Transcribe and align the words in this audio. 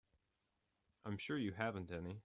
I'm 1.05 1.17
sure 1.17 1.37
you 1.37 1.51
haven't 1.53 1.91
any. 1.91 2.19